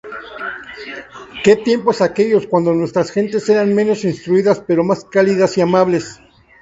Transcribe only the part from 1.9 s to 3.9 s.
aquellos cuando nuestras gentes eran